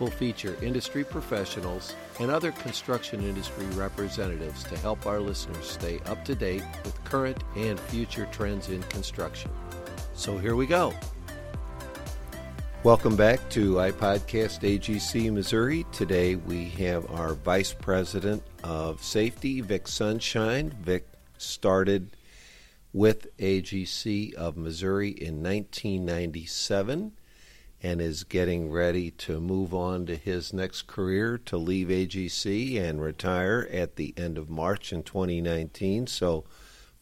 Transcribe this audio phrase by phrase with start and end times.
[0.00, 6.24] We'll feature industry professionals and other construction industry representatives to help our listeners stay up
[6.24, 9.52] to date with current and future trends in construction.
[10.14, 10.92] So here we go.
[12.82, 15.86] Welcome back to iPodcast AGC Missouri.
[15.92, 20.70] Today we have our Vice President of Safety, Vic Sunshine.
[20.82, 21.06] Vic
[21.38, 22.16] started
[22.92, 27.12] with AGC of Missouri in 1997
[27.84, 33.02] and is getting ready to move on to his next career to leave AGC and
[33.02, 36.06] retire at the end of March in 2019.
[36.06, 36.44] So,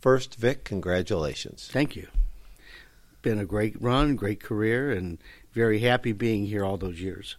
[0.00, 1.70] first, Vic, congratulations.
[1.72, 2.08] Thank you.
[3.22, 5.18] Been a great run, great career, and
[5.52, 7.36] very happy being here all those years.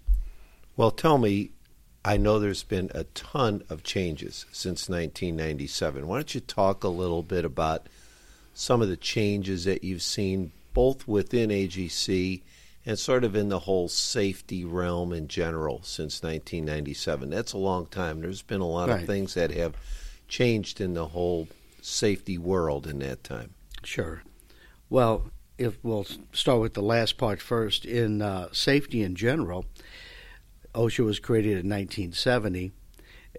[0.77, 1.51] Well, tell me,
[2.05, 6.07] I know there's been a ton of changes since 1997.
[6.07, 7.87] Why don't you talk a little bit about
[8.53, 12.41] some of the changes that you've seen both within AGC
[12.85, 17.29] and sort of in the whole safety realm in general since 1997?
[17.29, 18.21] That's a long time.
[18.21, 19.01] There's been a lot Right.
[19.01, 19.75] of things that have
[20.27, 21.47] changed in the whole
[21.81, 23.53] safety world in that time.
[23.83, 24.23] Sure.
[24.89, 29.65] Well, if we'll start with the last part first, in uh, safety in general,
[30.73, 32.71] OSHA was created in 1970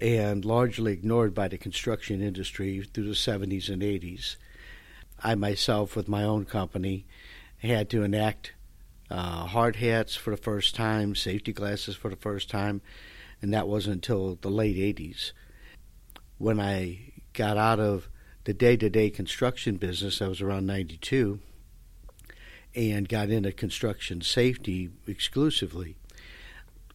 [0.00, 4.36] and largely ignored by the construction industry through the 70s and 80s.
[5.22, 7.06] I myself, with my own company,
[7.58, 8.52] had to enact
[9.14, 12.82] uh, hard hats for the first time, safety glasses for the first time,
[13.40, 15.30] and that wasn't until the late 80s.
[16.38, 18.08] When I got out of
[18.42, 21.38] the day to day construction business, I was around 92,
[22.74, 25.94] and got into construction safety exclusively.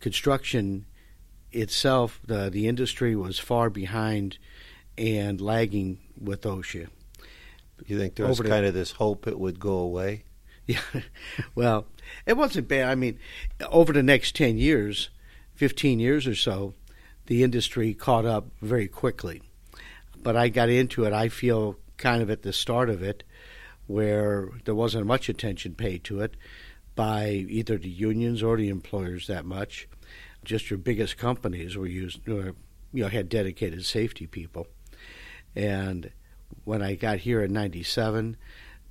[0.02, 0.88] Construction
[1.54, 4.38] itself, the, the industry was far behind
[4.98, 6.90] and lagging with OSHA.
[7.88, 10.26] You think there was Over kind of this hope it would go away?
[10.70, 10.82] Yeah,
[11.56, 11.88] well,
[12.28, 12.90] it wasn't bad.
[12.90, 13.18] I mean,
[13.72, 15.10] over the next 10 years,
[15.56, 16.76] 15 years or so,
[17.26, 19.42] the industry caught up very quickly.
[20.22, 23.24] But I got into it, I feel, kind of at the start of it,
[23.88, 26.36] where there wasn't much attention paid to it
[26.96, 29.88] by either the unions or the employers that much.
[30.44, 32.54] Just your biggest companies were used, you
[32.94, 34.68] know, had dedicated safety people.
[35.56, 36.12] And
[36.64, 38.38] when I got here in 97,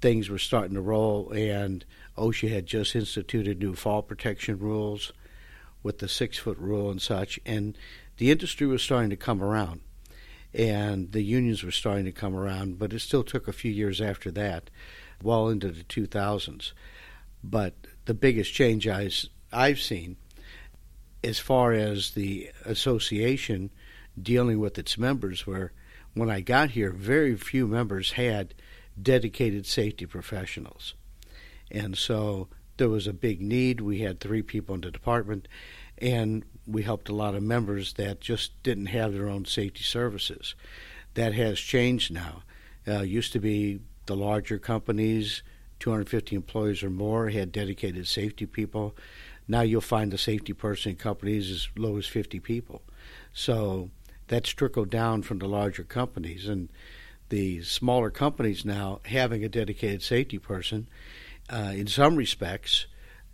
[0.00, 1.84] things were starting to roll, and
[2.16, 5.12] OSHA had just instituted new fall protection rules
[5.82, 7.76] with the six foot rule and such, and
[8.16, 9.80] the industry was starting to come around,
[10.52, 14.00] and the unions were starting to come around, but it still took a few years
[14.00, 14.70] after that,
[15.22, 16.72] well into the 2000s.
[17.42, 17.74] But
[18.06, 20.16] the biggest change I've seen,
[21.22, 23.70] as far as the association
[24.20, 25.72] dealing with its members, where
[26.14, 28.54] when I got here, very few members had
[29.02, 30.94] dedicated safety professionals.
[31.70, 33.80] And so there was a big need.
[33.80, 35.48] We had three people in the department,
[35.98, 40.54] and we helped a lot of members that just didn't have their own safety services.
[41.14, 42.42] That has changed now.
[42.86, 45.42] Uh, used to be the larger companies,
[45.80, 48.96] 250 employees or more, had dedicated safety people.
[49.46, 52.82] Now you'll find the safety person in companies as low as 50 people.
[53.32, 53.90] So
[54.28, 56.48] that's trickled down from the larger companies.
[56.48, 56.68] And
[57.28, 60.88] the smaller companies now having a dedicated safety person,
[61.50, 62.86] uh, in some respects,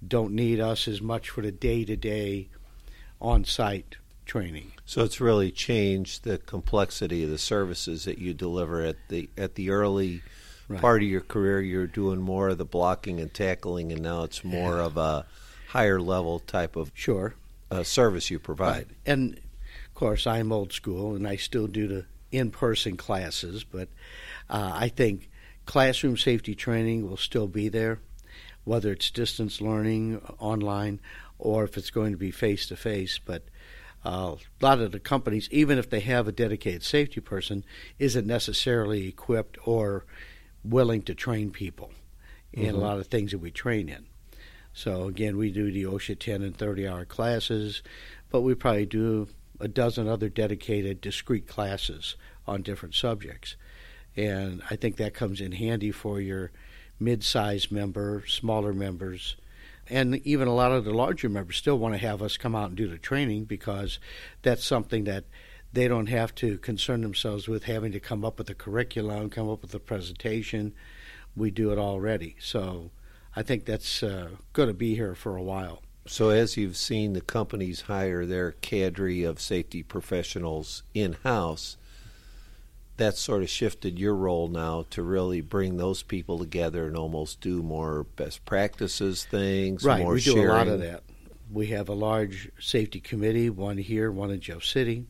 [0.07, 2.49] don't need us as much for the day to day
[3.21, 3.97] on site
[4.27, 4.73] training.
[4.85, 9.55] So it's really changed the complexity of the services that you deliver at the at
[9.55, 10.23] the early
[10.67, 10.81] Right.
[10.81, 11.61] part of your career.
[11.61, 15.27] You're doing more of the blocking and tackling, and now it's more of a
[15.69, 17.35] higher level type of Sure.
[17.71, 18.87] uh, service you provide.
[19.05, 23.89] And of course, I'm old school and I still do the in person classes, but
[24.51, 25.31] uh, I think
[25.67, 28.01] classroom safety training will still be there,
[28.65, 31.01] whether it's distance learning, online,
[31.39, 33.19] or if it's going to be face to face.
[33.25, 33.45] But
[34.05, 37.65] uh, a lot of the companies, even if they have a dedicated safety person,
[37.99, 40.05] isn't necessarily equipped or
[40.65, 41.93] willing to train people
[42.53, 42.79] in Mhm.
[42.79, 44.07] a lot of things that we train in.
[44.73, 47.83] So again, we do the OSHA 10 and 30 hour classes,
[48.29, 49.29] but we probably do
[49.65, 52.17] a dozen other dedicated discrete classes
[52.47, 53.57] on different subjects.
[54.17, 56.53] And I think that comes in handy for your
[57.01, 59.37] mid-sized member, smaller members,
[59.89, 62.69] and even a lot of the larger members still want to have us come out
[62.69, 63.99] and do the training because
[64.43, 65.25] that's something that
[65.73, 69.51] they don't have to concern themselves with having to come up with a curriculum, come
[69.51, 70.73] up with a presentation.
[71.35, 72.37] we do it already.
[72.39, 72.91] So
[73.35, 75.83] I think that's uh, going to be here for a while.
[76.07, 81.79] So, as you've seen the companies hire their cadre of safety professionals in house,
[82.97, 87.41] that's sort of shifted your role now to really bring those people together and almost
[87.41, 89.83] do more best practices things.
[89.83, 91.03] Right, we do a lot of that.
[91.51, 95.07] We have a large safety committee, one here, one in Jeff City,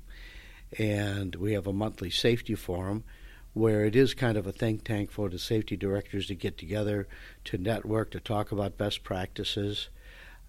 [0.79, 3.05] and we have a monthly safety forum
[3.53, 7.07] where it is kind of a think tank for the safety directors to get together,
[7.45, 9.89] to network, to talk about best practices.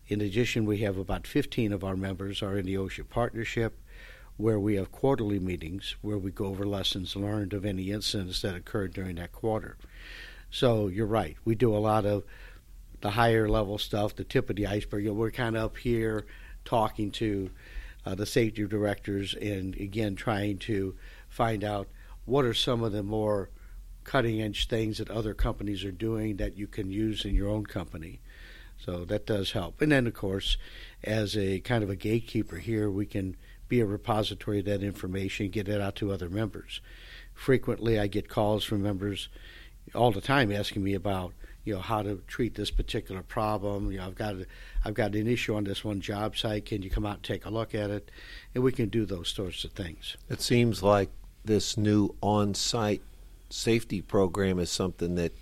[0.07, 3.79] In addition, we have about 15 of our members are in the OSHA partnership,
[4.37, 8.55] where we have quarterly meetings where we go over lessons learned of any incidents that
[8.55, 9.77] occurred during that quarter.
[10.51, 11.37] So you're right.
[11.43, 12.23] We do a lot of
[13.01, 15.03] the higher level stuff, the tip of the iceberg.
[15.03, 16.25] You know, we're kind of up here
[16.65, 17.49] talking to
[18.05, 20.95] uh, the safety directors and again trying to
[21.29, 21.87] find out
[22.25, 23.49] what are some of the more
[24.03, 27.65] cutting edge things that other companies are doing that you can use in your own
[27.65, 28.19] company.
[28.77, 29.81] So that does help.
[29.81, 30.57] And then, of course,
[31.03, 33.35] as a kind of a gatekeeper here, we can
[33.67, 36.81] be a repository of that information, get it out to other members.
[37.33, 39.29] Frequently, I get calls from members
[39.93, 41.33] all the time asking me about
[41.63, 43.91] you know how to treat this particular problem.
[43.91, 44.45] You know, I've got a,
[44.85, 46.65] I've got an issue on this one job site.
[46.65, 48.11] Can you come out and take a look at it?
[48.53, 50.15] And we can do those sorts of things.
[50.29, 51.09] It seems like
[51.43, 53.01] this new on-site
[53.49, 55.33] safety program is something that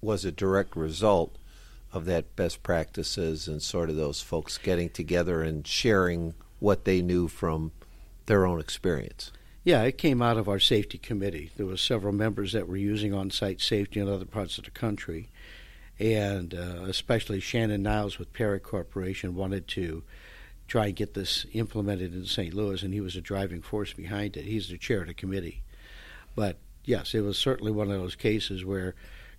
[0.00, 1.36] was a direct result
[1.94, 7.00] of that best practices and sort of those folks getting together and sharing what they
[7.00, 7.70] knew from
[8.26, 9.30] their own experience.
[9.62, 11.50] Yeah, it came out of our safety committee.
[11.56, 15.30] There were several members that were using on-site safety in other parts of the country,
[15.98, 20.02] and uh, especially Shannon Niles with Paric Corporation wanted to
[20.66, 22.52] try and get this implemented in St.
[22.52, 24.44] Louis, and he was a driving force behind it.
[24.44, 25.62] He's the chair of the committee.
[26.34, 28.94] But yes, it was certainly one of those cases where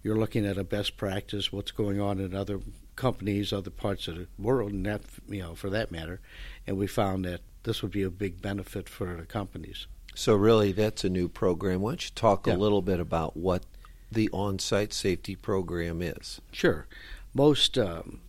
[0.05, 2.59] you're looking at a best practice, what's going on in other
[2.95, 6.19] companies, other parts of the world, and that you know for that matter,
[6.67, 9.87] and we found that this would be a big benefit for the companies.
[10.13, 11.81] So really, that's a new program.
[11.81, 12.55] Why don't you talk Yeah.
[12.55, 13.63] a little bit about what
[14.11, 16.39] the on-site safety program is?
[16.51, 16.85] Sure,
[17.33, 18.21] most um,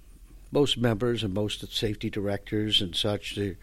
[0.50, 3.56] most members and most safety directors and such, their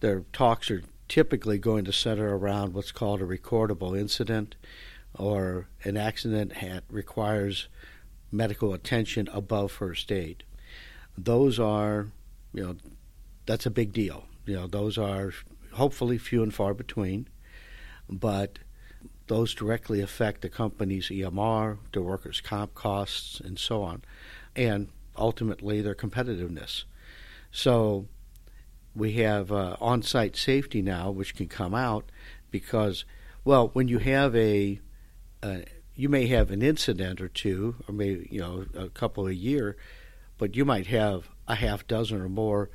[0.00, 4.54] their talks are typically going to center around what's called a recordable incident,
[5.14, 7.68] or an accident that requires
[8.32, 10.44] medical attention above first aid.
[11.16, 12.08] Those are,
[12.52, 12.76] you know,
[13.46, 14.24] that's a big deal.
[14.46, 15.32] You know, those are
[15.72, 17.28] hopefully few and far between,
[18.08, 18.58] but
[19.26, 24.02] those directly affect the company's EMR, the workers' comp costs, and so on,
[24.54, 26.84] and ultimately their competitiveness.
[27.50, 28.06] So
[28.94, 32.10] we have uh, on site safety now, which can come out
[32.50, 33.04] because,
[33.44, 34.80] well, when you have a,
[35.44, 35.58] uh,
[35.94, 39.76] you may have an incident or two, or maybe, you know, a couple a year,
[40.38, 42.70] but you might have a half dozen or more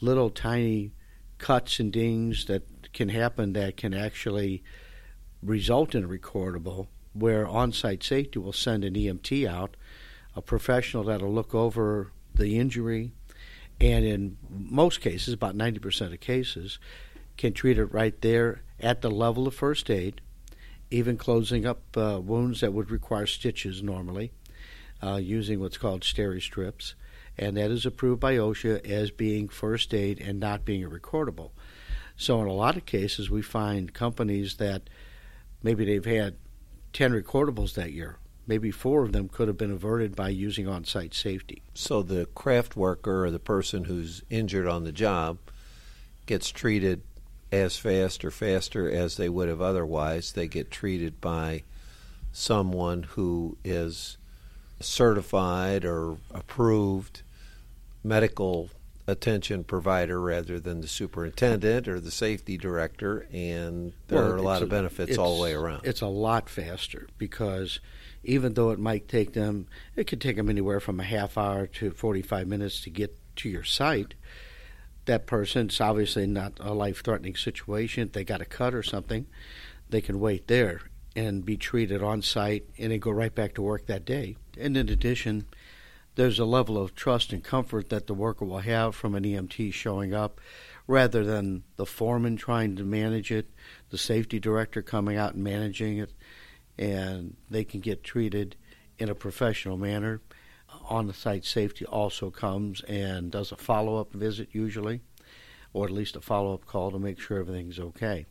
[0.00, 0.92] little tiny
[1.38, 4.62] cuts and dings that can happen that can actually
[5.42, 9.76] result in a recordable where on-site safety will send an EMT out,
[10.34, 13.12] a professional that'll look over the injury,
[13.80, 16.80] and in most cases, about 90% of cases,
[17.36, 20.20] can treat it right there at the level of first aid,
[20.90, 24.32] even closing up uh, wounds that would require stitches normally,
[25.02, 26.94] uh, using what's called steri strips,
[27.36, 31.50] and that is approved by OSHA as being first aid and not being a recordable.
[32.16, 34.90] So in a lot of cases, we find companies that
[35.62, 36.36] maybe they've had
[36.92, 38.16] 10 recordables that year.
[38.46, 41.62] Maybe four of them could have been averted by using on site safety.
[41.74, 45.38] So the craft worker or the person who's injured on the job
[46.26, 47.02] gets treated
[47.50, 50.32] as fast or faster as they would have otherwise.
[50.32, 51.62] They get treated by
[52.32, 54.16] someone who is
[54.80, 57.22] certified or approved
[58.04, 58.70] medical
[59.08, 64.42] attention provider rather than the superintendent or the safety director and there Well, are a
[64.42, 65.80] lot of benefits all the way around.
[65.84, 67.80] It's a lot faster because
[68.22, 71.66] even though it might take them, it could take them anywhere from a half hour
[71.66, 74.12] to 45 minutes to get to your site.
[75.08, 78.08] That person's obviously not a life threatening situation.
[78.08, 79.26] If they got a cut or something,
[79.88, 80.82] they can wait there
[81.16, 84.36] and be treated on site and then go right back to work that day.
[84.58, 85.46] And in addition,
[86.16, 89.72] there's a level of trust and comfort that the worker will have from an EMT
[89.72, 90.42] showing up
[90.86, 93.48] rather than the foreman trying to manage it,
[93.88, 96.12] the safety director coming out and managing it,
[96.76, 98.56] and they can get treated
[98.98, 100.20] in a professional manner.
[100.88, 105.00] On the site safety also comes and does a follow up visit usually,
[105.72, 108.26] or at least a follow up call to make sure everything's okay.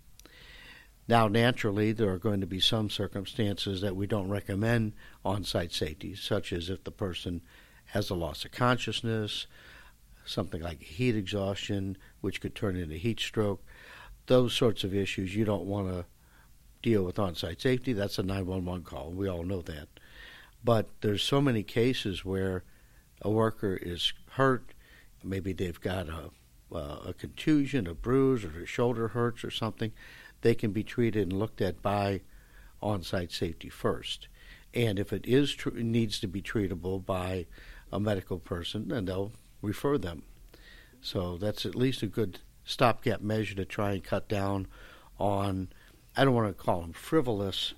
[1.08, 5.72] Now, naturally, there are going to be some circumstances that we don't recommend on site
[5.72, 7.42] safety, such as if the person
[7.86, 9.48] has a loss of consciousness,
[10.26, 13.64] something like heat exhaustion, which could turn into heat stroke.
[14.26, 16.06] Those sorts of issues you don't want to
[16.82, 17.94] deal with on site safety.
[17.94, 19.12] That's a 911 call.
[19.12, 19.88] We all know that.
[20.64, 22.64] But there's so many cases where
[23.22, 24.74] a worker is hurt,
[25.24, 26.32] maybe they've got a
[26.72, 29.92] a contusion, a bruise, or their shoulder hurts or something,
[30.42, 32.22] they can be treated and looked at by
[32.82, 34.28] on-site safety first.
[34.74, 37.46] And if it is tr- needs to be treatable by
[37.92, 40.24] a medical person, then they'll refer them.
[41.02, 44.68] So that's at least a good stopgap measure to try and cut down
[45.20, 45.70] on.
[46.16, 47.74] I don't want to call them frivolous,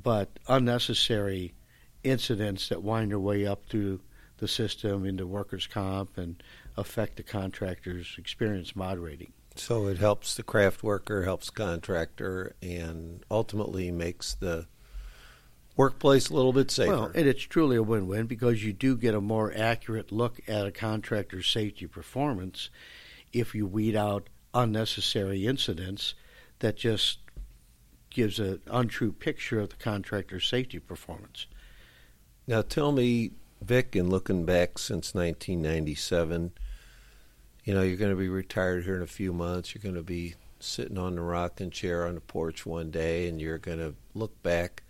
[0.00, 1.54] but unnecessary
[2.02, 4.00] incidents that wind their way up through
[4.38, 6.42] the system into workers' comp and
[6.76, 9.32] affect the contractor's experience moderating.
[9.56, 14.66] So it helps the craft worker, helps contractor, and ultimately makes the
[15.76, 16.92] workplace a little bit safer.
[16.92, 20.66] Well, and it's truly a win-win because you do get a more accurate look at
[20.66, 22.70] a contractor's safety performance
[23.32, 26.14] if you weed out unnecessary incidents
[26.60, 27.18] that just
[28.10, 31.46] gives an untrue picture of the contractor's safety performance.
[32.50, 33.30] Now, tell me,
[33.62, 36.50] Vic, in looking back since 1997,
[37.62, 39.72] you know, you're going to be retired here in a few months.
[39.72, 43.40] You're going to be sitting on the rocking chair on the porch one day, and
[43.40, 44.82] you're going to look back.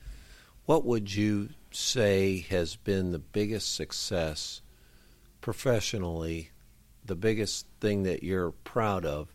[0.65, 4.63] What would you say has been the biggest success
[5.43, 6.53] professionally,
[7.05, 9.35] the biggest thing that you're proud of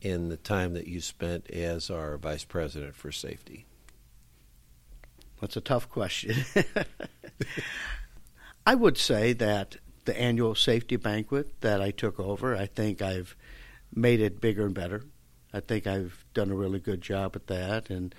[0.00, 3.66] in the time that you spent as our vice president for safety?
[5.42, 6.36] That's a tough question.
[8.66, 13.36] I would say that the annual safety banquet that I took over, I think I've
[13.94, 15.04] made it bigger and better.
[15.52, 17.90] I think I've done a really good job at that.
[17.90, 18.14] And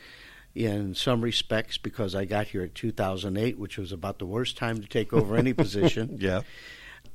[0.54, 4.82] in some respects, because I got here in 2008, which was about the worst time
[4.82, 6.42] to take over any position, yeah.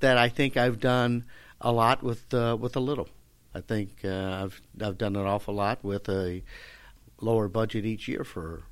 [0.00, 1.24] that I think I've done
[1.60, 3.08] a lot with uh, with a little.
[3.54, 6.42] I think uh, I've I've done an awful lot with a
[7.20, 8.64] lower budget each year for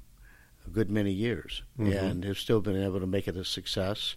[0.67, 1.93] a good many years, mm-hmm.
[1.93, 4.17] and have still been able to make it a success.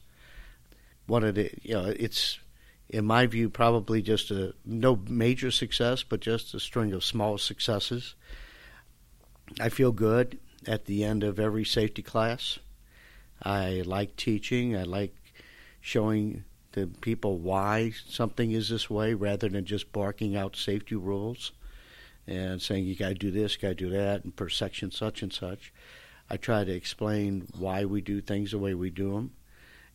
[1.06, 2.40] One of the you know it's
[2.90, 7.38] in my view probably just a no major success but just a string of small
[7.38, 8.16] successes.
[9.60, 12.60] I feel good at the end of every safety class.
[13.42, 14.76] I like teaching.
[14.76, 15.16] I like
[15.80, 21.52] showing the people why something is this way rather than just barking out safety rules
[22.28, 25.22] and saying you got to do this got to do that and per section such
[25.22, 25.74] and such
[26.30, 29.32] i try to explain why we do things the way we do them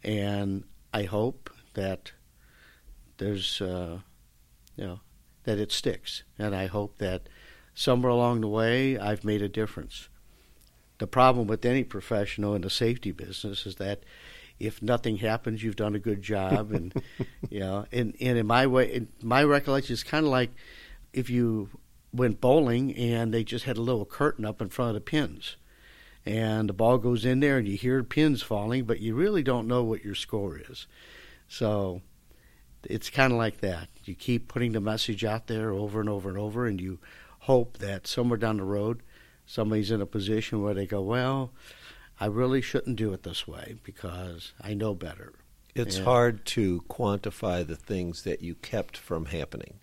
[0.05, 2.13] and I hope that
[3.19, 3.99] there's, uh,
[4.77, 5.01] you know,
[5.45, 7.29] that it sticks, and I hope that
[7.75, 10.09] somewhere along the way I've made a difference.
[10.99, 14.05] The problem with any professional in the safety business is that
[14.61, 16.93] if nothing happens, you've done a good job, and
[17.51, 20.51] you know, and, and in my way, in my recollection is kind of like
[21.13, 21.71] if you
[22.13, 25.57] went bowling and they just had a little curtain up in front of the pins
[26.25, 29.67] and the ball goes in there and you hear pins falling, but you really don't
[29.67, 30.87] know what your score is.
[31.49, 32.03] So
[32.85, 33.89] it's kind of like that.
[34.05, 36.99] You keep putting the message out there over and over and over, and you
[37.41, 39.03] hope that somewhere down the road
[39.45, 41.51] somebody's in a position where they go, well,
[42.21, 45.33] I really shouldn't do it this way because I know better.
[45.75, 49.81] It's and, hard to quantify the things that you kept from happening.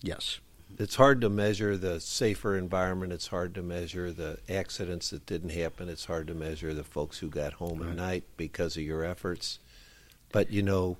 [0.00, 0.40] Yes
[0.78, 3.12] it's hard to measure the safer environment.
[3.12, 5.88] It's hard to measure the accidents that didn't happen.
[5.88, 7.90] It's hard to measure the folks who got home right.
[7.90, 9.58] at night because of your efforts.
[10.32, 10.98] But you know,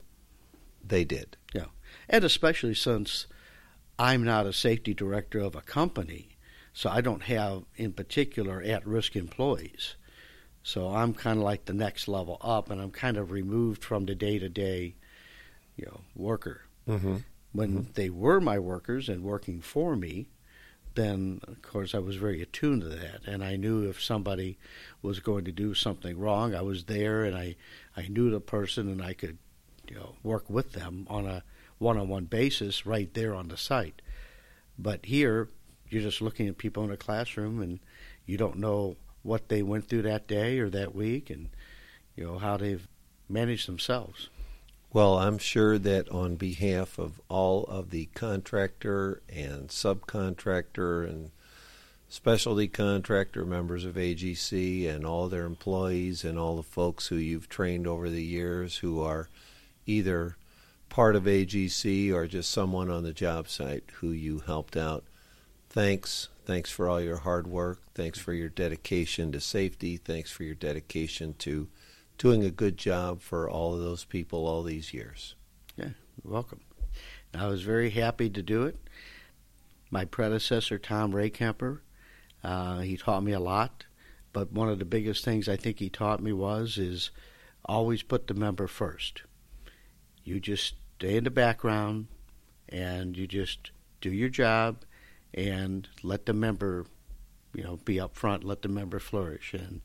[0.84, 1.36] they did.
[1.54, 1.66] Yeah,
[2.08, 3.26] and especially since
[3.98, 6.36] I'm not a safety director of a company,
[6.72, 9.96] so I don't have, in particular, at-risk employees.
[10.62, 14.06] So I'm kind of like the next level up, and I'm kind of removed from
[14.06, 14.94] the day-to-day,
[15.76, 16.62] you know, worker.
[16.88, 17.16] Mm-hmm.
[17.52, 17.92] When mm-hmm.
[17.94, 20.28] they were my workers and working for me,
[20.94, 24.58] then of course I was very attuned to that, and I knew if somebody
[25.02, 27.56] was going to do something wrong, I was there, and I
[27.96, 29.38] I knew the person, and I could
[29.88, 31.42] you know work with them on a
[31.78, 34.02] one-on-one basis right there on the site.
[34.78, 35.48] But here,
[35.88, 37.80] you're just looking at people in a classroom, and
[38.26, 41.50] you don't know what they went through that day or that week, and
[42.16, 42.86] you know how they've
[43.28, 44.28] managed themselves.
[44.92, 51.30] Well, I'm sure that on behalf of all of the contractor and subcontractor and
[52.08, 57.48] specialty contractor members of AGC and all their employees and all the folks who you've
[57.48, 59.28] trained over the years who are
[59.86, 60.36] either
[60.88, 65.04] part of AGC or just someone on the job site who you helped out,
[65.68, 66.28] thanks.
[66.44, 67.78] Thanks for all your hard work.
[67.94, 69.96] Thanks for your dedication to safety.
[69.96, 71.68] Thanks for your dedication to
[72.20, 75.34] doing a good job for all of those people all these years.
[75.76, 76.60] Yeah, welcome.
[77.34, 78.76] I was very happy to do it.
[79.90, 81.80] My predecessor, Tom Raykemper,
[82.44, 83.86] uh, he taught me a lot.
[84.34, 87.10] But one of the biggest things I think he taught me was is
[87.64, 89.22] always put the member first.
[90.22, 92.08] You just stay in the background
[92.68, 93.70] and you just
[94.02, 94.84] do your job
[95.32, 96.84] and let the member,
[97.54, 99.54] you know, be up front, let the member flourish.
[99.54, 99.80] And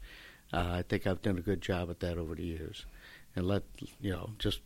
[0.55, 2.85] uh, I think I've done a good job at that over the years.
[3.35, 3.63] And let,
[3.99, 4.61] you know, just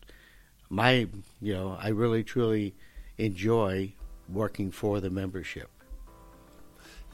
[0.70, 1.08] my,
[1.42, 2.76] you know, I really truly
[3.18, 3.94] enjoy
[4.32, 5.70] working for the membership.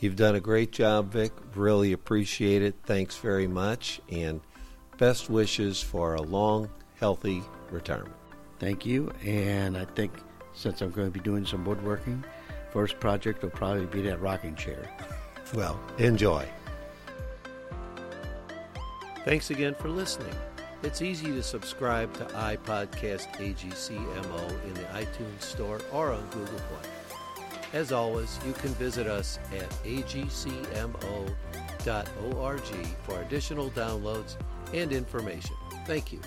[0.01, 1.32] You've done a great job, Vic.
[1.55, 2.75] Really appreciate it.
[2.84, 4.01] Thanks very much.
[4.12, 4.41] And
[4.98, 7.41] best wishes for a long, healthy
[7.72, 8.15] retirement.
[8.60, 9.13] Thank you.
[9.24, 10.12] And I think
[10.53, 12.25] since I'm going to be doing some woodworking,
[12.72, 14.89] first project will probably be that rocking chair.
[15.53, 16.46] Well, enjoy.
[19.25, 20.36] Thanks again for listening.
[20.84, 26.88] It's easy to subscribe to iPodcast AGCMO in the iTunes Store or on Google Play.
[27.74, 30.55] As always, you can visit us at agcmo.org
[33.03, 34.36] for additional downloads
[34.75, 35.55] and information.
[35.88, 36.20] Thank you.